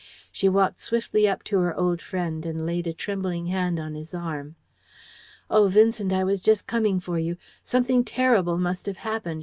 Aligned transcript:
She 0.31 0.49
walked 0.49 0.79
swiftly 0.79 1.27
up 1.29 1.43
to 1.43 1.59
her 1.59 1.77
old 1.77 2.01
friend, 2.01 2.43
and 2.43 2.65
laid 2.65 2.87
a 2.87 2.91
trembling 2.93 3.45
hand 3.45 3.79
on 3.79 3.93
his 3.93 4.15
arm. 4.15 4.55
"Oh, 5.47 5.67
Vincent, 5.67 6.11
I 6.11 6.23
was 6.23 6.41
just 6.41 6.65
coming 6.65 6.99
for 6.99 7.19
you 7.19 7.37
something 7.61 8.03
terrible 8.03 8.57
must 8.57 8.87
have 8.87 8.97
happened!" 8.97 9.39